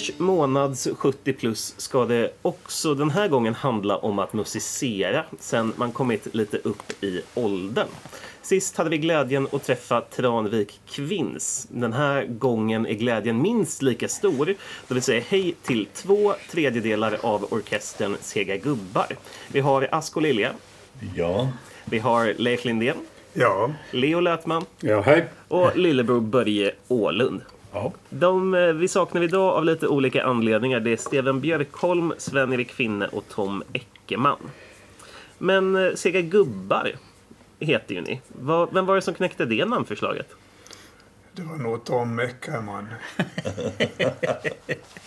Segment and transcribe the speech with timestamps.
[0.00, 5.72] novembers månads 70 plus ska det också den här gången handla om att musicera sen
[5.76, 7.88] man kommit lite upp i åldern.
[8.42, 11.66] Sist hade vi glädjen att träffa Tranvik Kvinns.
[11.70, 14.54] Den här gången är glädjen minst lika stor
[14.88, 19.06] då vi säger hej till två tredjedelar av orkestern Sega Gubbar.
[19.48, 20.52] Vi har Ask och Lilja.
[21.16, 21.48] Ja.
[21.84, 22.96] Vi har Leif Lindén.
[23.32, 23.70] Ja.
[23.90, 24.64] Leo Lötman.
[24.80, 25.24] Ja, hej.
[25.48, 27.40] Och lillebror Börje Ålund.
[27.72, 27.92] Ja.
[28.10, 33.06] De eh, vi saknar idag av lite olika anledningar det är Steven Björkholm, Sven-Erik Finne
[33.06, 34.38] och Tom Eckerman.
[35.38, 36.92] Men eh, Sega Gubbar
[37.58, 38.20] heter ju ni.
[38.72, 40.34] Vem var det som knäckte det namnförslaget?
[41.32, 42.88] Det var nog Tom Eckerman.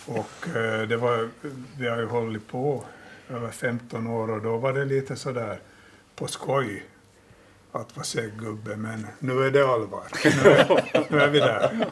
[0.06, 1.28] och eh, det var,
[1.78, 2.84] vi har ju hållit på
[3.28, 5.58] över 15 år och då var det lite sådär
[6.16, 6.84] på skoj
[7.74, 10.02] att vara seggubbe, men nu är det allvar.
[10.24, 11.86] Nu är, nu är vi där.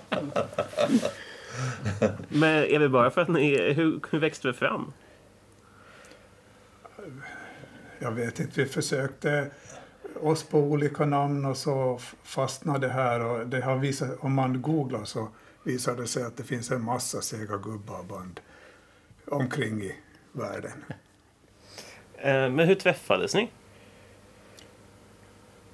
[2.28, 3.72] Men är det bara för att ni...
[3.72, 4.92] Hur, hur växte det fram?
[7.98, 9.50] Jag vet inte, vi försökte
[10.20, 14.62] oss på olika namn och så fastnade det här och det har visat, om man
[14.62, 15.28] googlar så
[15.62, 18.41] visar det sig att det finns en massa sega gubbar-band
[19.27, 19.94] omkring i
[20.33, 20.84] världen.
[22.16, 23.50] Eh, Men hur träffades ni?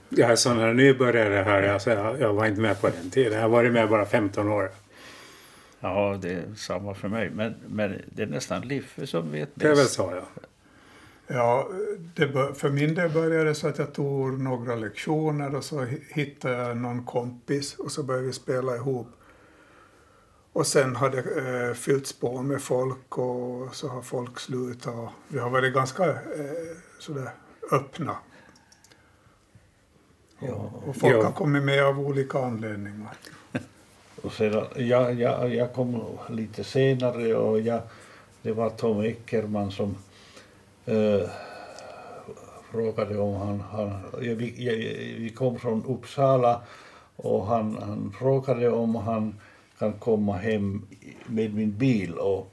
[0.09, 1.63] Jag är sån här nybörjare här.
[1.63, 3.33] Alltså jag, jag var inte med på den tiden.
[3.33, 4.71] Jag har varit med bara 15 år.
[5.81, 7.31] ja, det är samma för mig.
[7.31, 9.93] Men, men det är nästan Liffe som vet Det är väl bäst.
[9.93, 10.43] så ja.
[11.31, 11.69] Ja,
[12.15, 15.81] det, bör- för min del började det så att jag tog några lektioner och så
[15.81, 19.09] hi- hittade jag någon kompis och så började vi spela ihop.
[20.53, 21.19] Och sen har det
[21.69, 24.95] eh, fyllts på med folk och så har folk slutat.
[24.95, 26.17] och Vi har varit ganska eh,
[26.99, 27.31] sådär
[27.73, 28.17] öppna.
[30.41, 31.25] Och, och folk Ja.
[31.25, 33.09] har kommit med av olika anledningar.
[34.23, 37.81] Och sedan, jag, jag, jag kom lite senare och jag,
[38.43, 39.97] det var Tom Eckerman som
[40.87, 41.29] eh,
[42.71, 43.61] frågade om han...
[43.61, 43.91] han
[44.21, 44.75] jag, vi, jag,
[45.21, 46.61] vi kom från Uppsala
[47.17, 49.41] och han, han frågade om han
[49.79, 50.87] kan komma hem
[51.27, 52.15] med min bil.
[52.15, 52.53] Och,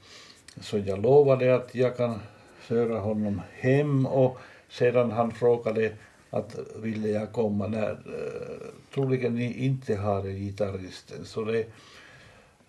[0.60, 2.20] så jag lovade att jag kan
[2.68, 4.38] köra honom hem och
[4.68, 5.92] sedan han frågade
[6.30, 11.24] att ville jag komma när eh, troligen ni inte har gitarristen.
[11.24, 11.66] Så det,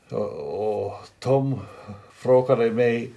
[0.09, 1.59] och, och Tom
[2.13, 3.09] frågade mig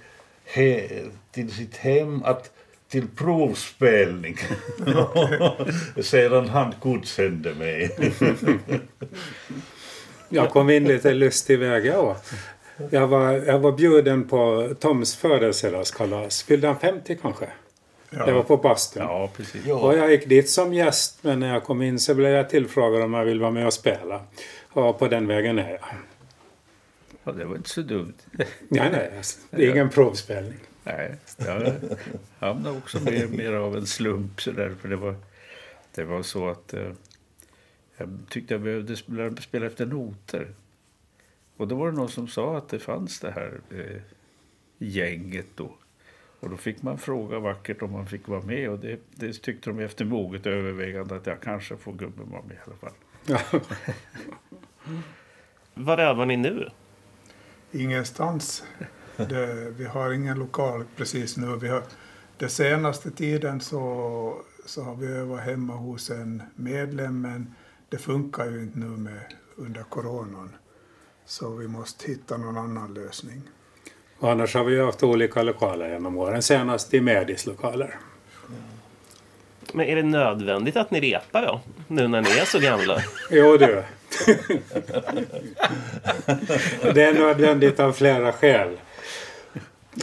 [0.45, 0.89] he,
[1.31, 2.51] till sitt hem att
[2.87, 4.35] till provspelning.
[6.01, 7.97] Sedan han godkände mig.
[10.33, 12.15] Jag kom in lite lustig väg jag
[12.89, 16.43] jag var, jag var bjuden på Toms födelsedagskalas.
[16.43, 17.47] Fyllde han 50 kanske?
[18.11, 19.03] Det var på bastun.
[19.03, 19.67] ja, precis.
[19.67, 23.01] Och jag gick dit som gäst men när jag kom in så blev jag tillfrågad
[23.01, 24.21] om jag vill vara med och spela.
[24.69, 25.79] Och på den vägen är jag.
[27.23, 28.13] Ja, det var inte så dumt.
[28.31, 29.13] Nej, nej.
[29.17, 30.59] alltså, Det är ingen provspelning.
[30.83, 31.73] Nej, jag
[32.39, 34.41] hamnade också mer, mer av en slump.
[34.41, 35.15] Så där, för det, var,
[35.95, 36.91] det var så att eh,
[37.97, 40.47] jag tyckte jag behövde spela, spela efter noter.
[41.57, 44.01] Och då var det någon som sa att det fanns det här eh,
[44.77, 45.71] gänget då.
[46.41, 48.69] Och då fick man fråga vackert om man fick vara med.
[48.69, 52.55] Och det, det tyckte de efter moget övervägande att jag kanske får gubben vara med
[52.55, 52.93] i alla fall.
[53.25, 53.39] Ja.
[55.73, 56.69] Var övar ni nu?
[57.71, 58.63] Ingenstans.
[59.15, 61.55] Det, vi har ingen lokal precis nu.
[61.55, 61.83] Vi har,
[62.37, 67.55] den senaste tiden så, så har vi övat hemma hos en medlem men
[67.89, 70.55] det funkar ju inte nu med, under coronan.
[71.25, 73.41] Så vi måste hitta någon annan lösning.
[74.21, 76.41] Och annars har vi haft olika lokaler genom åren.
[76.41, 77.95] Senast i Medis lokaler.
[79.73, 81.61] Men är det nödvändigt att ni repar då?
[81.87, 82.97] Nu när ni är så gamla?
[83.31, 83.65] Jo du.
[86.93, 88.77] det är nödvändigt av flera skäl.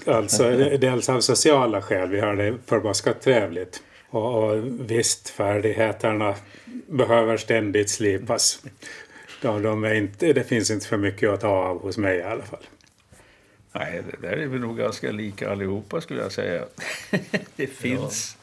[0.07, 0.51] Alltså
[0.81, 2.09] dels av sociala skäl.
[2.09, 3.83] Vi har det förbaskat trevligt.
[4.11, 6.35] Och, och visst, färdigheterna
[6.87, 8.63] behöver ständigt slipas.
[9.43, 12.43] De, de inte, det finns inte för mycket att ta av hos mig i alla
[12.43, 12.67] fall.
[13.79, 16.65] Nej, det där är vi nog ganska lika allihopa skulle jag säga.
[17.57, 18.37] det finns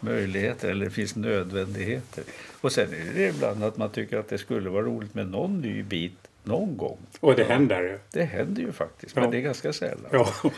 [0.00, 2.24] möjligheter eller det finns nödvändigheter.
[2.60, 5.60] Och sen är det ibland att man tycker att det skulle vara roligt med någon
[5.60, 6.98] ny bit någon gång.
[7.20, 7.98] Och det händer ju.
[8.10, 9.22] Det händer ju faktiskt, Ja.
[9.22, 10.10] men det är ganska sällan.
[10.12, 10.28] Ja.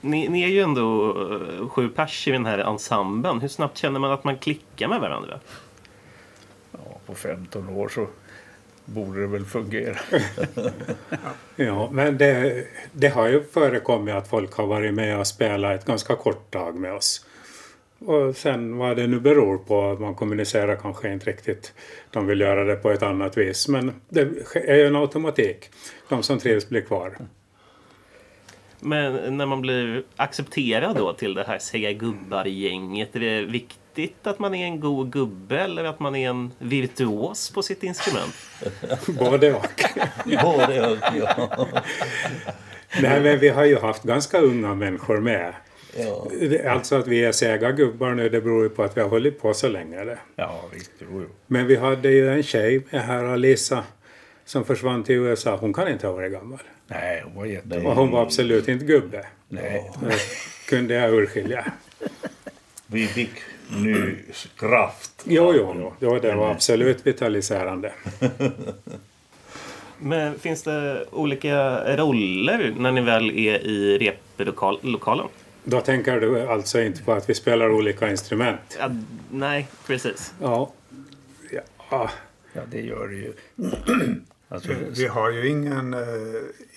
[0.00, 3.40] Ni, ni är ju ändå eh, sju pers i den här ensemblen.
[3.40, 5.40] Hur snabbt känner man att man klickar med varandra?
[6.72, 8.06] Ja, på 15 år så
[8.94, 9.96] borde det väl fungera.
[11.60, 15.86] Ja, men det, det har ju förekommit att folk har varit med och spelat ett
[15.86, 17.26] ganska kort tag med oss.
[17.98, 21.72] Och sen vad det nu beror på, man kommunicerar kanske inte riktigt.
[22.10, 23.68] De vill göra det på ett annat vis.
[23.68, 24.20] Men det
[24.54, 25.70] är ju en automatik.
[26.08, 27.16] De som trivs blir kvar.
[28.80, 33.78] Men när man blir accepterad då till det här Säga gubbar-gänget, är det viktigt
[34.22, 38.34] att man är en god gubbe eller att man är en virtuos på sitt instrument?
[39.18, 39.84] Både och.
[40.42, 41.66] Både och, ja.
[43.02, 45.54] Nej, men vi har ju haft ganska unga människor med.
[45.96, 46.70] ja.
[46.70, 49.40] Alltså att vi är sega gubbar nu, det beror ju på att vi har hållit
[49.40, 50.04] på så länge.
[50.04, 50.18] Det.
[50.36, 50.90] Ja, visst.
[50.98, 51.28] Jo, jo.
[51.46, 53.84] Men vi hade ju en tjej med här, Alissa,
[54.44, 55.56] som försvann till USA.
[55.56, 56.58] Hon kan inte ha varit gammal.
[56.86, 57.78] Nej, hon var jätte...
[57.78, 59.26] Och hon var absolut inte gubbe.
[59.48, 59.90] Nej.
[60.00, 60.16] Det
[60.68, 61.72] kunde jag urskilja.
[62.86, 63.30] Vi fick
[63.68, 64.14] ny
[64.56, 65.24] kraft.
[65.24, 65.92] Jo, jo, jo.
[66.00, 67.92] jo det var absolut vitaliserande.
[69.98, 75.26] Men finns det olika roller när ni väl är i replokalen?
[75.64, 78.78] Då tänker du alltså inte på att vi spelar olika instrument?
[78.78, 78.90] Ja,
[79.30, 80.34] nej, precis.
[80.40, 80.72] Ja.
[81.90, 82.10] ja.
[82.52, 83.32] Ja, det gör det ju.
[84.50, 86.00] Alltså, Vi, vi har ju ingen, eh,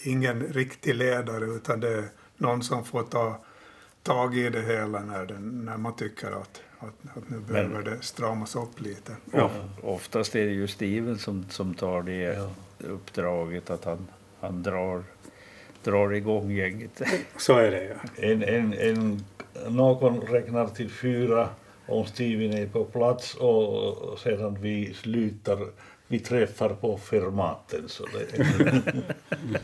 [0.04, 2.04] ingen riktig ledare utan det är
[2.38, 3.42] någon som får ta
[4.04, 8.01] tag i det hela när, den, när man tycker att, att, att nu behöver det
[8.01, 9.16] stramas upp lite.
[9.31, 9.50] ja.
[9.83, 14.07] oftast är det ju Steven som, som tar det uppdraget att han,
[14.39, 15.04] han drar,
[15.83, 17.01] drar igång gänget.
[17.38, 17.95] Så är det ju.
[18.31, 19.25] En, en, en,
[19.68, 21.50] någon räknar till fyra
[21.86, 25.68] om Steven är på plats och sedan vi slutar,
[26.07, 27.89] vi träffar på Fermaten.
[27.89, 28.45] Så det,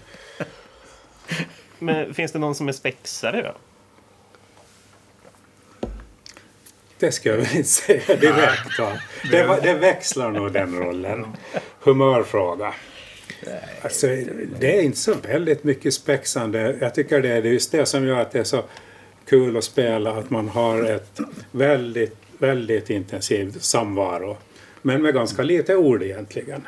[1.79, 3.53] Men finns det någon som är spexare då?
[6.99, 8.79] Det ska jag väl inte säga direkt.
[8.79, 8.91] Va?
[9.31, 11.25] Det, va- det växlar nog den rollen.
[11.79, 12.73] Humörfråga.
[13.81, 14.07] Alltså,
[14.59, 16.77] det är inte så väldigt mycket spexande.
[16.81, 18.63] Jag tycker det är just det som gör att det är så
[19.29, 20.11] kul att spela.
[20.11, 21.19] Att man har ett
[21.51, 24.37] väldigt, väldigt intensivt samvaro.
[24.81, 26.67] Men med ganska lite ord egentligen.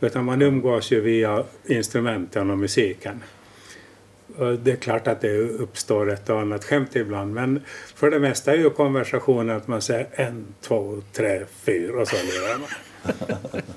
[0.00, 3.22] Utan man umgås ju via instrumenten och musiken.
[4.38, 7.60] Och Det är klart att det uppstår ett och annat skämt ibland men
[7.94, 12.16] för det mesta är ju konversationen att man säger en, två, tre, fyra och så
[12.58, 12.68] man.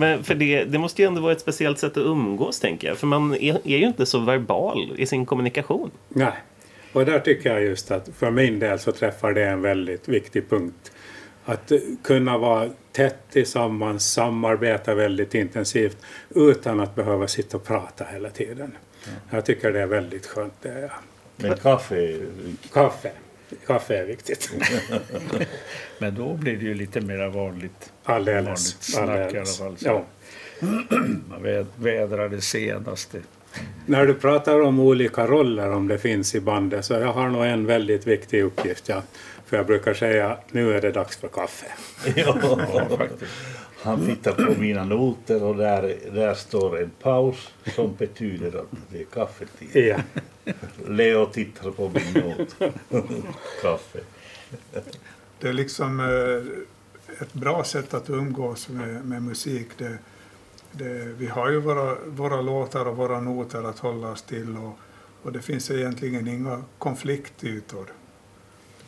[0.00, 2.98] Men för det, det måste ju ändå vara ett speciellt sätt att umgås, tänker jag.
[2.98, 5.90] För man är, är ju inte så verbal i sin kommunikation.
[6.08, 6.32] Nej.
[6.92, 10.50] Och där tycker jag just att för min del så träffar det en väldigt viktig
[10.50, 10.92] punkt.
[11.44, 15.96] Att eh, kunna vara tätt tillsammans, samarbeta väldigt intensivt
[16.34, 18.72] utan att behöva sitta och prata hela tiden.
[19.30, 20.54] Jag tycker det är väldigt skönt.
[20.62, 20.90] Det
[21.36, 22.20] men kaffe är
[22.72, 23.10] Kaffe.
[23.66, 24.50] Kaffe är viktigt.
[25.98, 28.44] Men då blir det ju lite mer vanligt, Alldeles.
[28.46, 29.76] vanligt snack i alla fall.
[29.80, 30.04] Ja.
[31.28, 33.18] Man vä- vädrar det senaste.
[33.86, 37.44] När du pratar om olika roller om det finns i bandet så jag har nog
[37.44, 38.88] en väldigt viktig uppgift.
[38.88, 39.02] Ja.
[39.46, 41.66] För jag brukar säga nu är det dags för kaffe.
[42.16, 42.58] ja.
[42.98, 43.32] faktiskt.
[43.82, 49.00] Han tittar på mina noter och där, där står en paus som betyder att det
[49.00, 49.86] är kaffetid.
[49.86, 49.98] Ja.
[50.88, 52.56] Leo tittar på min not.
[53.62, 54.00] Kaffe.
[55.38, 59.68] Det är liksom eh, ett bra sätt att umgås med, med musik.
[59.78, 59.98] Det,
[60.72, 64.78] det, vi har ju våra, våra låtar och våra noter att hålla oss till och,
[65.22, 67.86] och det finns egentligen inga konfliktytor.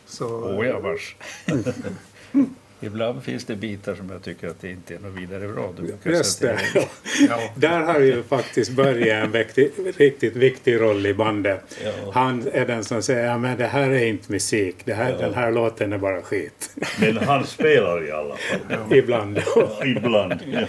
[0.05, 1.15] Så, Åh ja, vars.
[2.85, 5.73] Ibland finns det bitar som jag tycker att det inte är något vidare bra.
[6.03, 6.57] Jag Just det.
[6.57, 6.81] till
[7.29, 11.79] ja, Där har ju faktiskt Börje en viktig, riktigt viktig roll i bandet.
[11.83, 12.11] Ja.
[12.13, 14.75] Han är den som säger ja, men det här är inte musik.
[14.83, 16.69] Det här, Den här låten är bara skit.
[16.99, 18.97] Men han spelar i alla fall.
[18.97, 19.41] Ibland.
[19.85, 20.33] Ibland.
[20.51, 20.65] Ja.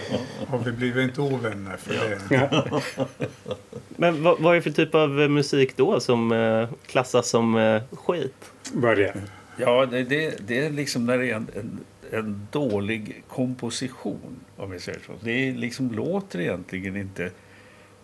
[0.51, 2.35] och vi blir inte ovänner för det.
[2.35, 2.81] Ja.
[3.87, 7.57] Men vad, vad är det för typ av eh, musik då som eh, klassas som
[7.57, 8.51] eh, skit?
[8.73, 9.13] Börje.
[9.57, 11.79] Ja, det, det, det är liksom när det är en, en,
[12.17, 15.11] en dålig komposition, om jag säger så.
[15.21, 17.31] Det liksom låter egentligen inte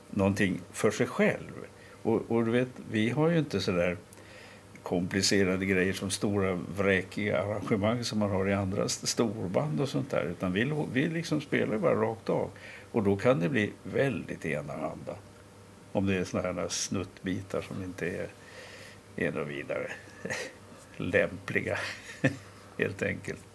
[0.10, 1.52] någonting för sig själv.
[2.04, 3.98] Och, och du vet, vi har ju inte så där
[4.84, 10.24] komplicerade grejer som stora vräkiga arrangemang som man har i andra storband och sånt där.
[10.24, 12.50] Utan vi, vi liksom spelar bara rakt av.
[12.92, 15.16] Och då kan det bli väldigt enahanda.
[15.92, 18.28] Om det är såna här snuttbitar som inte är,
[19.16, 19.92] är något vidare
[20.98, 21.78] lämpliga,
[22.78, 23.51] helt enkelt.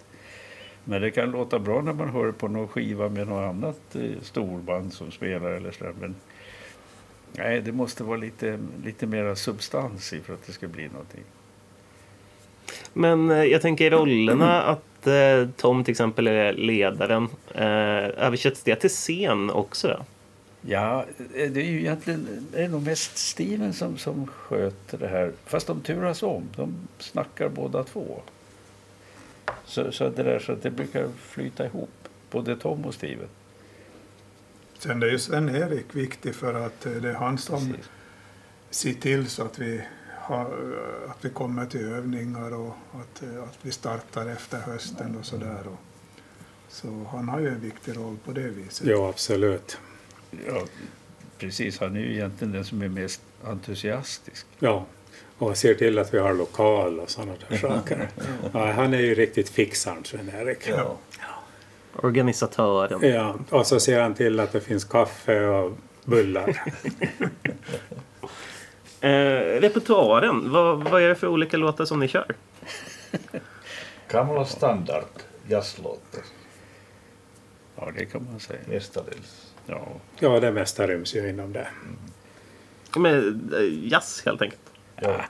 [0.89, 4.23] Men det kan låta bra när man hör på någon skiva med något annat eh,
[4.23, 5.93] storband som spelar eller sådär.
[6.01, 6.15] Men
[7.33, 11.25] nej, det måste vara lite, lite mera substans i för att det ska bli någonting.
[12.93, 17.29] Men eh, jag tänker rollerna att eh, Tom till exempel är ledaren.
[17.55, 19.89] Eh, översätts det till scen också?
[19.89, 20.05] Då?
[20.69, 25.33] Ja, det är ju egentligen det är nog mest Steven som, som sköter det här.
[25.45, 26.49] Fast de turas om.
[26.57, 28.23] De snackar båda två.
[29.65, 31.91] Så, så, det, där, så det brukar flyta ihop.
[32.31, 33.29] Både Tom och Steven.
[34.79, 37.91] Sen är ju Sven-Erik viktig för att eh, det är han som Precis.
[38.71, 39.83] ser till så att vi,
[40.17, 45.17] har, eh, att vi kommer till övningar och att, eh, att vi startar efter hösten
[45.17, 45.65] och sådär.
[46.69, 48.87] Så han har ju en viktig roll på det viset.
[48.91, 49.79] Jo, absolut.
[50.47, 50.65] Ja,
[51.39, 51.81] precis.
[51.81, 54.47] Han är ju egentligen den som är mest entusiastisk.
[54.59, 54.87] Ja,
[55.39, 58.09] och ser till att vi har lokal och sådana där saker.
[58.53, 60.59] Ja, han är ju riktigt fixaren, Sven-Erik.
[60.69, 60.97] Ja.
[61.93, 63.11] Organisatören.
[63.15, 65.73] Ja, och så ser han till att det finns kaffe och
[66.05, 66.63] bullar.
[69.01, 72.35] Eh, repertoaren, vad, vad är det för olika låtar som ni kör?
[74.11, 75.05] Gamla standard
[75.49, 76.23] jazzlåtar
[77.77, 78.59] Ja, det kan man säga.
[78.67, 79.53] mestadels.
[79.67, 79.87] Ja,
[80.19, 81.67] Ja, det mesta ryms ju inom det.
[82.97, 84.61] Med eh, jazz helt enkelt.
[85.01, 85.21] Ja.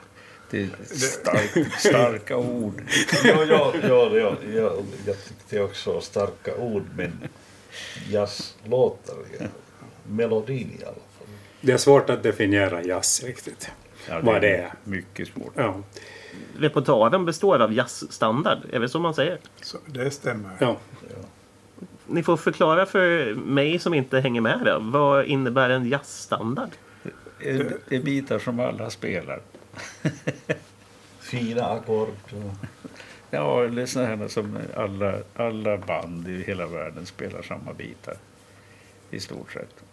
[0.49, 2.81] det är stark, starka ord.
[3.23, 4.71] ja, ja, ja, ja, ja,
[5.05, 7.11] jag tyckte också starka ord, men
[8.09, 9.45] jazzlåtar, ja.
[10.09, 11.27] melodin i alla fall.
[11.61, 13.71] Det är svårt att definiera jazz riktigt.
[14.09, 14.73] Ja, Vad det är.
[14.83, 15.53] Mycket svårt.
[15.55, 15.81] Ja,
[16.57, 19.37] Repertoaren består av jazzstandard, är det så man säger?
[19.61, 20.51] Så det stämmer.
[20.59, 20.77] ja.
[22.09, 24.79] Ni får förklara för mig som inte hänger med då.
[24.81, 26.69] Vad innebär en jazzstandard?
[27.39, 29.41] Det det är bitar som alla spelar.
[31.19, 32.09] Fina ackord.
[33.29, 38.15] Ja, eller sådana här som alla, alla band i hela världen spelar samma bitar.
[39.11, 39.83] I stort sett.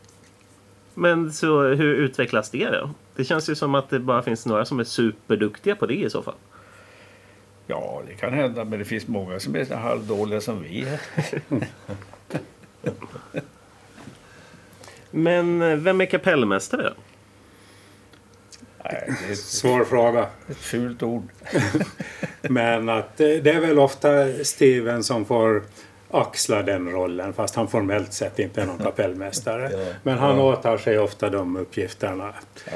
[0.94, 2.90] Men så hur utvecklas det då?
[3.16, 6.10] Det känns ju som att det bara finns några som är superduktiga på det i
[6.10, 6.34] så fall.
[7.66, 10.86] Ja, det kan hända, men det finns många som är så halvdåliga som vi.
[15.10, 16.94] Men eh, vem är kapellmästare då?
[18.84, 20.26] Nej, det är ett, Svår fråga.
[20.48, 21.22] ett fult ord.
[22.42, 24.08] Men att eh, det är väl ofta
[24.44, 25.62] Steven som får
[26.10, 29.94] axla den rollen fast han formellt sett inte är någon kapellmästare.
[30.02, 30.42] Men han Ja.
[30.42, 32.34] åtar sig ofta de uppgifterna.
[32.66, 32.72] Ja.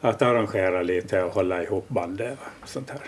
[0.00, 3.00] Att arrangera lite och hålla ihop bandet och sånt här.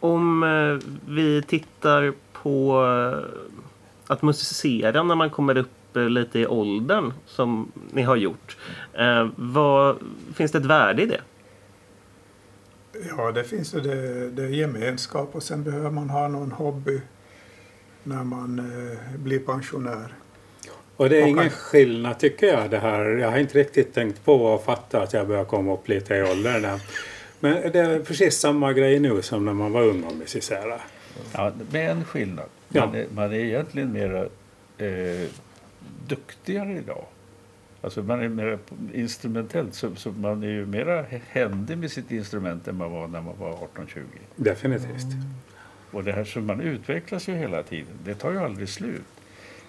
[0.00, 3.40] Om eh, vi tittar på eh,
[4.06, 8.56] att musicera när man kommer upp eh, lite i åldern som ni har gjort.
[8.92, 9.96] Eh, vad,
[10.34, 11.20] finns det ett värde i det?
[13.16, 17.00] Ja, det finns ju det, det är gemenskap och sen behöver man ha någon hobby
[18.02, 20.14] när man eh, blir pensionär.
[20.96, 23.04] Och det är Och ingen skillnad tycker jag det här.
[23.04, 26.22] Jag har inte riktigt tänkt på att fatta att jag börjar komma upp lite i
[26.22, 26.80] åldern.
[27.40, 30.80] Men det är precis samma grej nu som när man var ung och musicerade.
[31.32, 32.48] Ja, med en skillnad.
[32.68, 32.86] Ja.
[32.86, 34.20] Man, är, man är egentligen mera
[34.78, 35.28] eh,
[36.06, 37.04] duktigare idag.
[37.80, 42.10] Alltså man är mera på- instrumentellt, så, så man är ju mera händig med sitt
[42.10, 44.02] instrument än man var när man var 18-20.
[44.36, 45.06] Definitivt.
[45.90, 47.94] Och det här som man utvecklas ju hela tiden.
[48.04, 49.02] Det tar ju aldrig slut.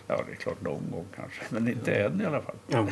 [0.08, 2.56] Ja, det är klart någon gång kanske, men inte än i alla fall.
[2.68, 2.88] Ja.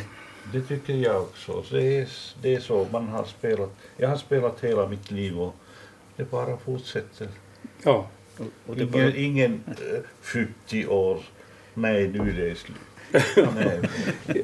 [0.53, 1.63] Det tycker jag också.
[1.63, 2.09] Så Det är,
[2.41, 3.69] det är så man har spelat.
[3.97, 5.55] Jag har spelat hela mitt liv och
[6.15, 7.27] det bara fortsätter.
[7.83, 8.07] ja.
[8.37, 11.19] Och, och det Ingen, bara, ingen eh, 70 år.
[11.73, 12.77] Nej, nu är det slut.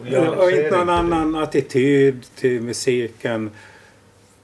[0.05, 3.51] Jag och inte någon annan attityd till musiken.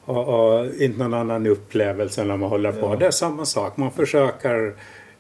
[0.05, 2.87] Och, och inte någon annan upplevelse när man håller på.
[2.87, 2.95] Ja.
[2.95, 3.77] Det är samma sak.
[3.77, 4.73] Man försöker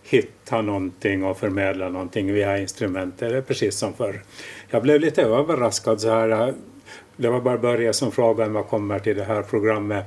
[0.03, 3.29] hitta någonting och förmedla någonting via instrumentet.
[3.29, 4.21] Det är precis som förr.
[4.69, 6.53] Jag blev lite överraskad så här.
[7.17, 10.05] Det var bara Börje som frågade vad kommer till det här programmet.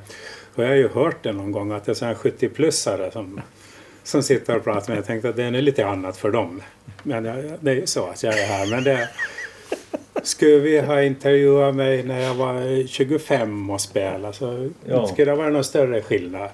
[0.55, 3.41] Och jag har ju hört det någon gång att det är här 70-plussare som,
[4.09, 4.89] som sitter och pratar.
[4.89, 6.63] Men jag tänkte att det är lite annat för dem.
[7.03, 8.67] Men jag, det är ju så att jag är här.
[8.71, 9.09] Men det,
[10.23, 15.07] skulle vi ha intervjuat mig när jag var 25 och spelade så Ja.
[15.07, 16.51] skulle det vara någon större skillnad.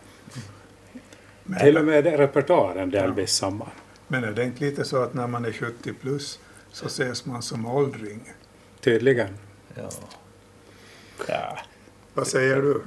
[1.43, 3.69] Men, Till och med repertoaren delvis samma.
[4.09, 6.39] men är det inte lite så att när man är 70 plus
[6.73, 8.21] så ses man som åldring?
[8.81, 9.29] Tydligen.
[9.75, 9.91] Ja.
[11.29, 11.59] ja,
[12.15, 12.83] Vad säger du?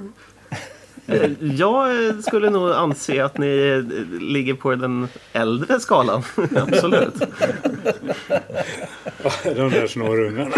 [1.40, 3.82] Jag skulle nog anse att ni
[4.20, 6.22] ligger på den äldre skalan.
[6.56, 7.14] Absolut.
[9.44, 10.56] De där snorungarna.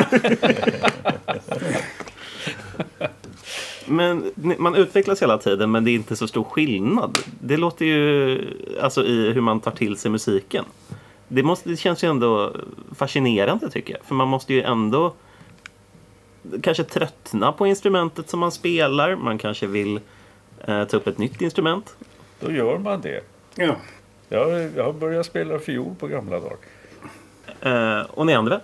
[3.87, 7.19] Men man utvecklas hela tiden men det är inte så stor skillnad.
[7.41, 8.39] Det låter ju
[8.83, 10.65] alltså i hur man tar till sig musiken.
[11.29, 12.57] Det, måste, det känns ju ändå
[12.97, 14.05] fascinerande tycker jag.
[14.05, 15.15] För man måste ju ändå
[16.63, 19.17] kanske tröttna på instrumentet som man spelar.
[19.17, 20.01] Man kanske vill
[20.61, 21.97] eh, ta upp ett nytt instrument.
[22.41, 23.21] då gör man det.
[23.55, 23.77] Ja.
[24.29, 26.57] Jag, jag har börjat spela fiol på gamla dagar.
[27.61, 28.61] Eh, och ni andra?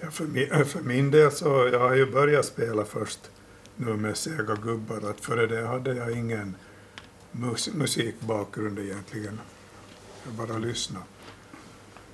[0.00, 3.30] Ja, för, min, för min del så jag har ju börjat spela först
[3.76, 5.10] nu med Sega gubbar.
[5.10, 6.54] Att före det hade jag ingen
[7.32, 9.40] mus, musikbakgrund egentligen.
[10.24, 11.04] Jag bara lyssnade.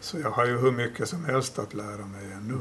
[0.01, 2.59] Så jag har ju hur mycket som helst att lära mig ännu.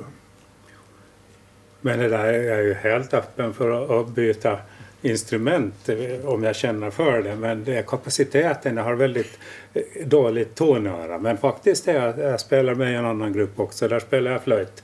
[1.81, 4.59] Men det där är jag ju helt öppen för att- att byta
[5.03, 7.35] instrument eh, om jag känner för det.
[7.35, 9.39] Men det är kapaciteten, jag har väldigt
[9.73, 11.17] eh, dåligt tonöra.
[11.17, 14.43] Men faktiskt är jag, jag spelar med i en annan grupp också, där spelar jag
[14.43, 14.83] flöjt.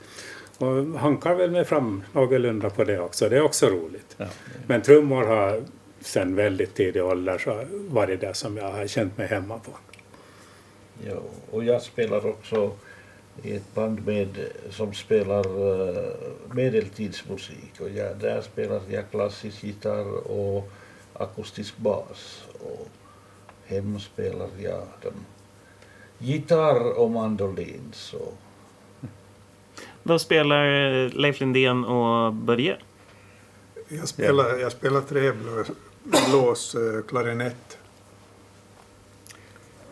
[0.58, 4.16] Och hankar väl mig fram någorlunda på det också, det är också roligt.
[4.18, 4.26] Ja.
[4.68, 5.64] Men trummor har
[6.02, 9.72] sen väldigt tidig ålder så varit det som jag har känt mig hemma på.
[11.08, 11.22] Ja,
[11.52, 12.72] och jag spelar också
[13.44, 16.14] i ett band med, som spelar uh,
[16.52, 17.74] medeltidsmusik.
[17.80, 20.72] Och jag, där spelar jag klassisk gitarr och
[21.14, 22.44] akustisk bas.
[22.60, 22.88] Och
[23.66, 25.26] hemma spelar jag den
[26.18, 27.92] gitarr och mandolin.
[27.92, 28.34] Så.
[30.04, 30.66] Vad spelar
[31.10, 32.78] Leif Lindén och Börje?
[33.88, 35.68] Jag spelar, jag spelar träblås,
[36.04, 37.79] blås, eh, klarinett.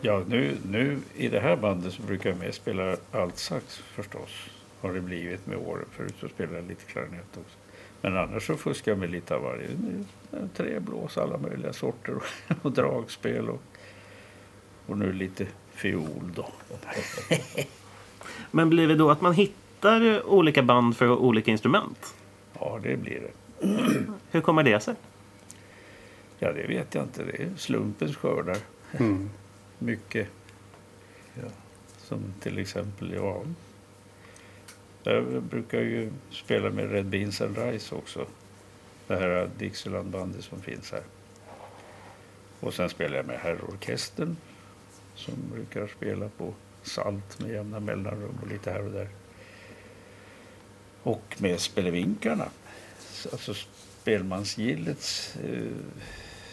[0.02, 4.50] Ja, nu, nu i det här bandet så brukar jag mest spela altsax förstås.
[4.82, 5.86] Har det blivit med åren.
[5.92, 7.58] Förut så spelade jag lite klarinett också.
[8.02, 9.68] Men annars så fuskar jag med lite av varje.
[10.56, 12.24] Träblås, alla möjliga sorter och,
[12.62, 13.62] och dragspel och,
[14.86, 16.50] och nu lite fiol då.
[18.52, 22.16] Men blir det då att man hittar olika band för olika instrument?
[22.60, 23.68] Ja, det blir det.
[24.32, 24.96] Hur kommer det sig?
[26.40, 27.24] Ja, det vet jag inte.
[27.24, 28.58] Det är slumpens skördar.
[28.92, 29.30] Mm.
[29.80, 30.28] Mycket.
[31.34, 31.50] Ja.
[31.98, 33.44] Som till exempel, ja.
[35.04, 38.28] Jag brukar ju spela med Red Beans and Rice också.
[39.08, 41.04] Det här Dixielandbandet som finns här.
[42.60, 44.36] Och sen spelar jag med herrorkestern
[45.16, 49.08] som brukar spela på Salt med jämna mellanrum och lite här och där.
[51.04, 52.50] Och med Spelevinkarna,
[53.32, 55.72] alltså spelmansgillets eh,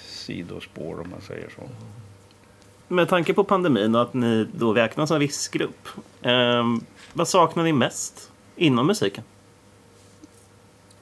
[0.03, 1.69] sidospår om man säger så.
[2.89, 5.89] Med tanke på pandemin och att ni då räknas som viss grupp.
[6.23, 6.65] Eh,
[7.13, 9.25] vad saknar ni mest inom musiken?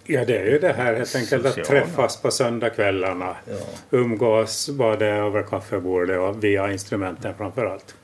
[0.05, 3.37] Ja, det är ju det här helt enkelt att träffas på söndagskvällarna.
[3.47, 3.57] Ja.
[3.91, 7.95] Umgås både över kaffebordet och via instrumenten framför allt.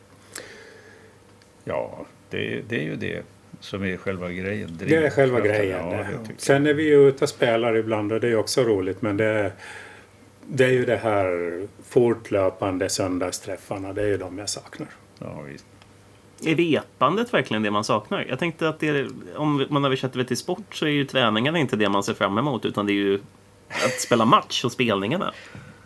[1.65, 3.23] Ja, det, det är ju det
[3.61, 4.79] som är själva grejen.
[4.81, 5.91] Det är själva grejen.
[5.91, 6.05] Ja,
[6.37, 9.25] Sen är vi ju ute och spelar ibland och det är också roligt men det
[9.25, 9.53] är,
[10.51, 14.89] det är ju det här fortlöpande söndagsträffarna, det är ju de jag saknar.
[15.19, 15.65] Ja, visst.
[16.45, 18.27] Är repandet verkligen det man saknar?
[18.29, 21.59] Jag tänkte att det är, om man översätter det till sport så är ju träningarna
[21.59, 23.21] inte det man ser fram emot utan det är ju
[23.69, 25.33] att spela match och spelningarna.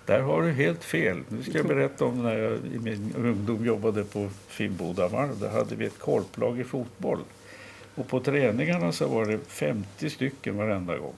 [0.06, 1.20] Där har du helt fel.
[1.28, 5.38] Nu ska jag berätta om när jag i min ungdom jobbade på Finnboda varv.
[5.38, 7.18] Där hade vi ett korplag i fotboll.
[7.94, 11.14] Och på träningarna så var det 50 stycken varenda gång.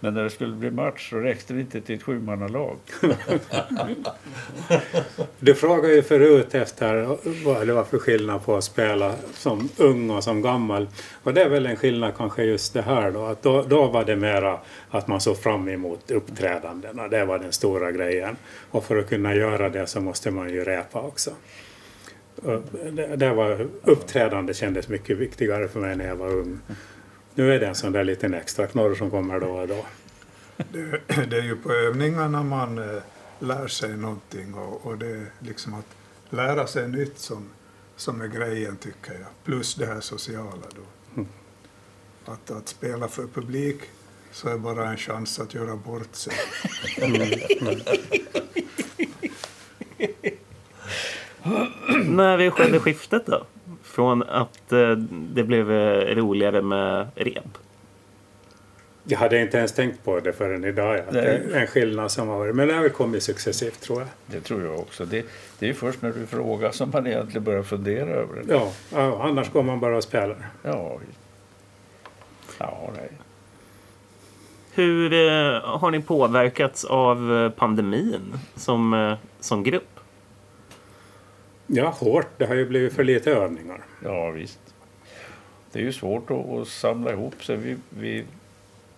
[0.00, 2.76] Men när det skulle bli match så räckte det inte till ett sjumannalag.
[5.40, 10.10] Du frågade ju förut efter vad det var för skillnad på att spela som ung
[10.10, 10.88] och som gammal.
[11.22, 13.24] Och det är väl en skillnad kanske just det här då.
[13.24, 14.58] Att då, då var det mera
[14.90, 17.08] att man såg fram emot uppträdandena.
[17.08, 18.36] Det var den stora grejen.
[18.70, 21.30] Och för att kunna göra det så måste man ju repa också.
[22.92, 26.58] Det, det var, uppträdande kändes mycket viktigare för mig när jag var ung.
[27.38, 29.86] Nu är det en sån där liten extra knorr som kommer då och då.
[30.56, 33.02] Det, det är ju på övningarna man eh,
[33.38, 35.86] lär sig någonting och, och det är liksom att
[36.30, 37.48] lära sig nytt som,
[37.96, 39.28] som är grejen tycker jag.
[39.44, 41.24] Plus det här sociala då.
[42.32, 43.80] Att, att spela för publik
[44.32, 46.34] så är bara en chans att göra bort sig.
[52.06, 53.46] När skedde skiftet då?
[53.88, 57.58] Från att eh, det blev eh, roligare med rep.
[59.10, 60.98] Jag hade inte ens tänkt på det förrän idag.
[60.98, 62.54] Att det är en skillnad som har varit.
[62.54, 64.08] Men det har väl kommit successivt tror jag.
[64.26, 65.04] Det tror jag också.
[65.04, 65.26] Det,
[65.58, 68.52] det är ju först när du frågar som man egentligen börjar fundera över det.
[68.54, 70.36] Ja, ja, annars går man bara och spelar.
[70.62, 70.98] Ja,
[72.58, 73.10] ja nej.
[74.74, 79.97] Hur eh, har ni påverkats av eh, pandemin som, eh, som grupp?
[81.70, 82.26] Ja, hårt.
[82.36, 83.80] Det har ju blivit för lite övningar.
[84.04, 84.60] Ja, visst.
[85.72, 87.56] Det är ju svårt att, att samla ihop sig.
[87.56, 88.24] Vi, vi,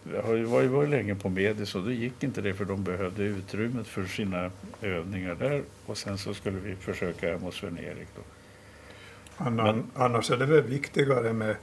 [0.02, 2.84] vi har ju varit, varit länge på Medis och då gick inte det för de
[2.84, 4.50] behövde utrymmet för sina
[4.82, 5.62] övningar där.
[5.86, 8.08] Och sen så skulle vi försöka hemma hos Sven-Erik.
[8.16, 8.22] Då.
[9.44, 11.56] Annan, annars är det väl viktigare med,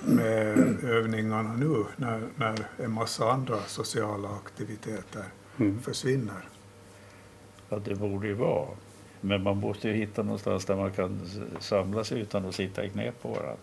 [0.00, 5.24] med övningarna nu när, när en massa andra sociala aktiviteter
[5.60, 5.80] Mm.
[5.80, 6.48] försvinner.
[7.68, 8.68] Ja, det borde ju vara.
[9.20, 11.20] Men man måste ju hitta någonstans där man kan
[11.60, 13.56] samlas utan att sitta i knät på varandra.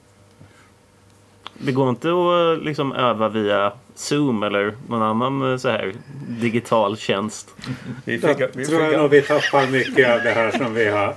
[1.57, 5.93] Det går inte att liksom öva via Zoom eller någon annan eh, så här
[6.27, 7.55] digital tjänst.
[8.05, 10.87] Vi Då fick, vi tror jag nog vi tappar mycket av det här som vi
[10.87, 11.15] har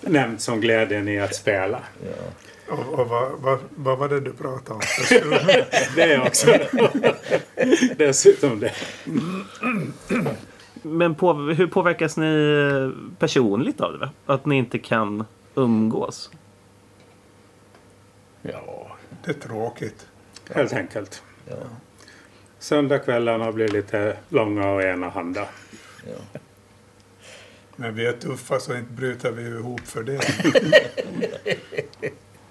[0.00, 1.80] nämnt som glädjen i att spela.
[2.68, 4.80] Och, och vad, vad, vad var det du pratade om?
[5.96, 6.46] Det är också
[7.96, 8.72] dessutom det.
[10.82, 14.10] Men på, hur påverkas ni personligt av det?
[14.26, 16.30] Att ni inte kan umgås?
[18.42, 20.06] ja, Det är tråkigt.
[20.54, 21.22] Helt enkelt.
[22.58, 25.46] Söndagskvällarna blir lite långa och enahanda.
[27.76, 30.20] Men vi är tuffa så inte bryter vi ihop för det.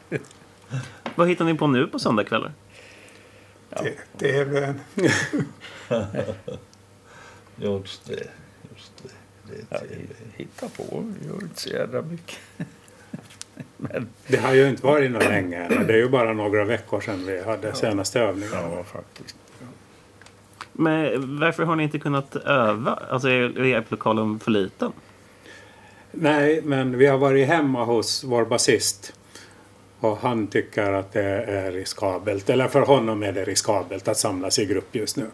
[1.16, 2.52] Vad hittar ni på nu på söndagskvällar?
[3.80, 4.80] T- TVn.
[7.58, 8.28] Just det.
[8.76, 9.10] Just det.
[9.54, 10.14] det ja, är vi TV.
[10.36, 11.04] hittar på.
[11.20, 12.38] Vi gör inte så jävla mycket.
[13.78, 15.88] Men Det har ju inte varit något länge än.
[15.88, 18.54] Det är ju bara några veckor sedan vi hade senaste övningen.
[18.54, 19.36] ja, faktiskt.
[20.74, 23.00] Men varför har ni inte kunnat öva?
[23.10, 24.92] Alltså är replokalen för liten?
[26.12, 29.14] Nej, men vi har varit hemma hos vår basist.
[30.00, 32.50] Och han tycker att det är riskabelt.
[32.50, 35.26] Eller för honom är det riskabelt att samlas i grupp just nu.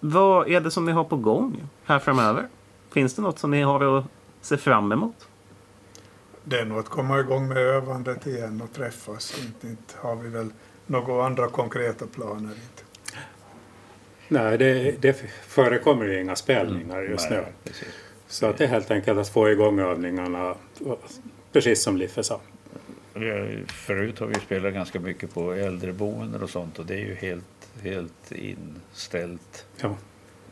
[0.00, 2.48] Vad är det som ni har på gång här framöver?
[2.90, 4.04] Finns det något som ni har att
[4.40, 5.28] se fram emot?
[6.44, 9.44] Det är nog att komma igång med övandet igen och träffas.
[9.46, 10.50] Inte, inte har vi väl
[10.86, 12.50] några andra konkreta planer.
[12.50, 12.82] Inte.
[14.28, 17.36] Nej, det, det förekommer ju inga spelningar just nu.
[17.36, 17.74] Nej.
[18.26, 20.54] Så att det är helt enkelt att få igång övningarna.
[21.52, 22.40] Precis som Liffe sa.
[23.66, 27.44] Förut har vi spelat ganska mycket på äldreboenden och sånt och det är ju helt,
[27.82, 29.96] helt inställt Ja.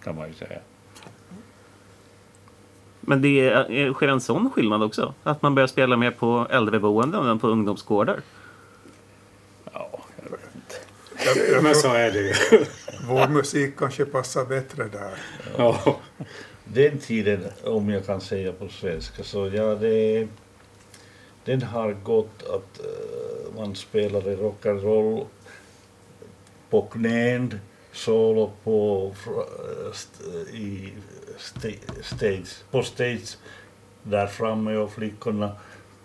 [0.02, 0.58] kan man ju säga.
[3.00, 5.14] Men det är, sker en sån skillnad också?
[5.22, 8.20] Att man börjar spela mer på äldreboenden än på ungdomsgårdar?
[9.72, 10.74] Ja, jag vet inte.
[11.24, 12.32] Jag, jag Men så är det ju.
[13.08, 15.18] vår musik kanske passar bättre där.
[15.56, 15.96] Ja.
[16.64, 20.28] Den tiden, om jag kan säga på svenska, så ja, det,
[21.44, 25.26] den har gått att eh, man spelade rock'n'roll
[26.70, 27.60] på knän,
[27.92, 30.92] solo på eh, i
[32.02, 33.36] stage, på stage
[34.02, 35.52] där framme och flickorna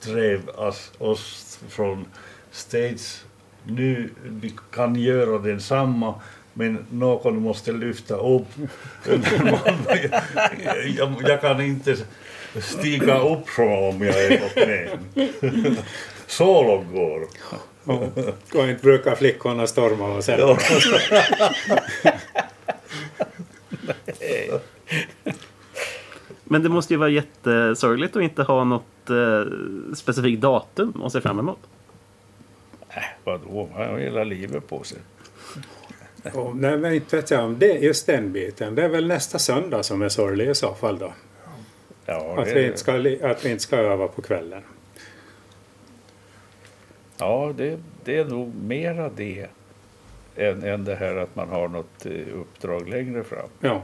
[0.04, 0.50] drev
[0.97, 2.06] oss, från
[2.52, 3.24] stage.
[3.63, 6.21] Nu vi kan göra densamma
[6.54, 8.47] men någon måste lyfta upp.
[10.97, 11.97] jag, jag kan inte
[12.62, 14.89] stiga upp från om jag är på knä.
[16.28, 17.28] Så långt går.
[17.86, 20.39] Och inte brukar flickorna storma och sen.
[20.39, 20.58] Ja.
[26.44, 29.44] Men det måste ju vara jättesorgligt att inte ha något eh,
[29.96, 31.60] specifikt datum att se fram emot.
[32.89, 34.98] Äh, vadå, man har hela livet på sig.
[36.34, 38.76] Och, nej, men inte vet jag om det, just den biten.
[38.76, 41.13] Det är väl nästa söndag som är sorglig i så fall då.
[42.06, 42.91] Ja, Att det, vi inte ska,
[43.32, 44.62] att vi inte ska öva på kvällen.
[47.21, 49.47] Ja det, det är nog mera det
[50.36, 53.49] än, än det här att man har något eh, uppdrag längre fram.
[53.60, 53.81] Ja.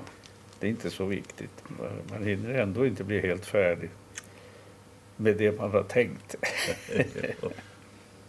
[0.60, 1.64] Det är inte så viktigt.
[2.10, 3.90] Man hinner ändå inte bli helt färdig
[5.16, 6.36] med det man har tänkt.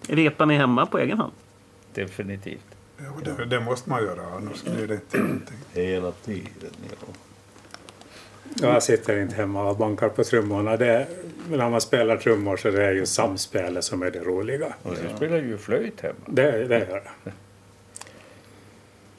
[0.08, 1.32] Repar ni hemma på egen hand?
[1.94, 2.76] Definitivt.
[2.98, 5.56] Jo, det, det måste man göra, annars blir det inte någonting.
[5.72, 6.70] Hela tiden.
[6.90, 7.06] Ja.
[8.62, 10.76] Jag sitter inte hemma och bankar på trummorna.
[10.76, 11.06] Det,
[11.50, 14.74] när man spelar trummor så det är ju samspelet som är det roliga.
[14.82, 16.14] Och du spelar ju flöjt hemma.
[16.26, 17.32] Det, det gör jag.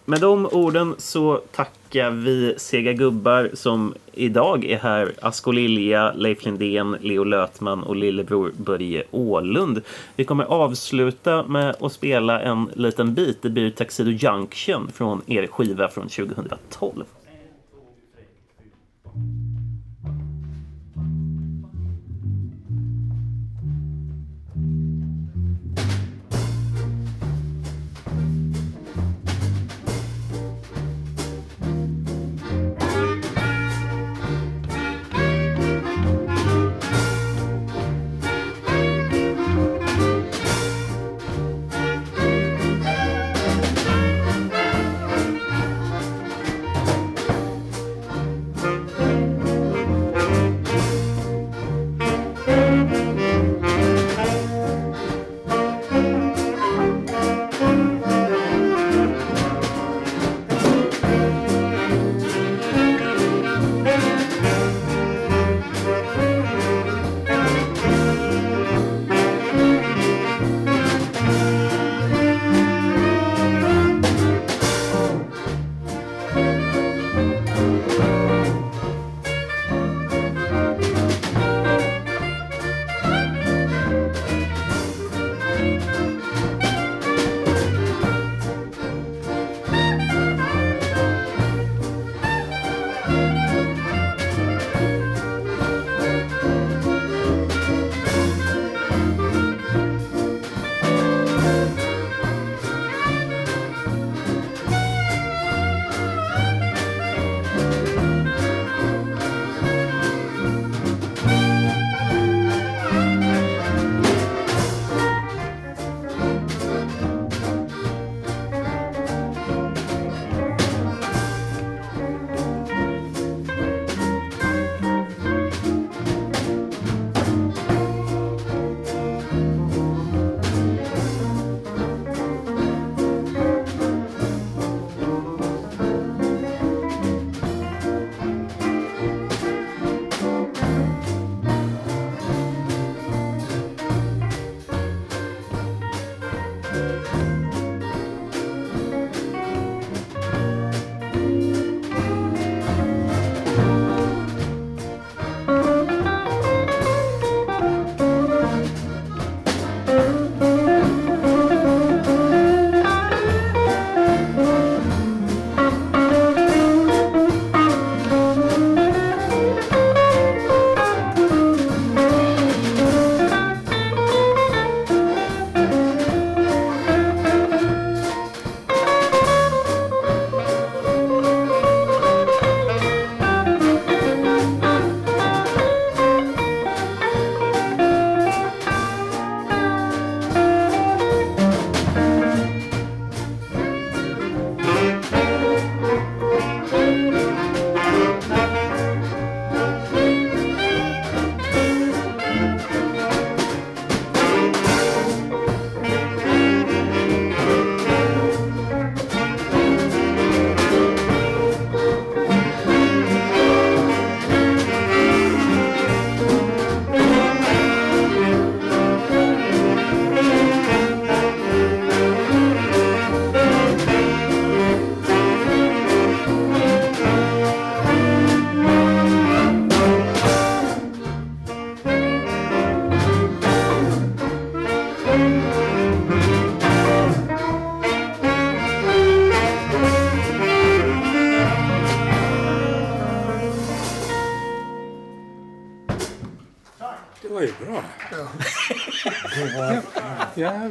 [0.09, 5.13] Med de orden så tackar vi Sega Gubbar som idag är här.
[5.21, 9.81] Asko Lilja, Leif Lindén, Leo Lötman och lillebror Börje Ålund.
[10.15, 13.41] Vi kommer avsluta med att spela en liten bit.
[13.41, 17.03] Det blir Tuxedo Junction från er skiva från 2012.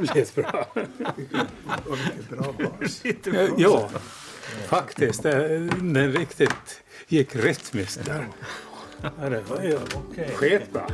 [0.04, 0.66] Jävligt bra.
[1.88, 3.02] och vilket bra bas.
[3.56, 3.90] Ja,
[4.68, 5.22] faktiskt.
[5.22, 8.26] Den riktigt gick rytmiskt där.
[9.02, 9.78] Ja, det var ju
[10.34, 10.87] skitbra.